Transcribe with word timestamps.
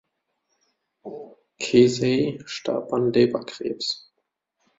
Kesey 1.59 2.41
starb 2.47 2.91
an 2.91 3.13
Leberkrebs. 3.13 4.09